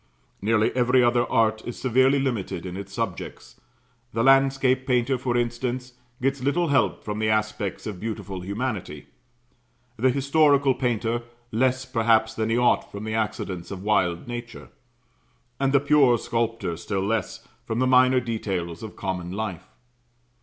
Nearly 0.41 0.75
every 0.75 1.03
other 1.03 1.31
art 1.31 1.61
is 1.63 1.77
severely 1.77 2.17
limited 2.17 2.65
in 2.65 2.75
its 2.75 2.91
subjects 2.91 3.61
the 4.13 4.23
landscape 4.23 4.87
painter, 4.87 5.15
for 5.15 5.37
instance, 5.37 5.93
gets 6.19 6.41
little 6.41 6.69
help 6.69 7.03
from 7.03 7.19
the 7.19 7.29
aspects 7.29 7.85
of 7.85 7.99
beautiful 7.99 8.41
humanity; 8.41 9.05
the 9.97 10.09
historical 10.09 10.73
painter, 10.73 11.21
less, 11.51 11.85
perhaps, 11.85 12.33
than 12.33 12.49
he 12.49 12.57
ought, 12.57 12.91
from 12.91 13.03
the 13.03 13.13
accidents 13.13 13.69
of 13.69 13.83
wild 13.83 14.27
nature; 14.27 14.69
and 15.59 15.71
the 15.71 15.79
pure 15.79 16.17
sculptor, 16.17 16.75
still 16.77 17.05
less, 17.05 17.47
from 17.67 17.77
the 17.77 17.85
minor 17.85 18.19
details 18.19 18.81
of 18.81 18.95
common 18.95 19.31
life. 19.31 19.67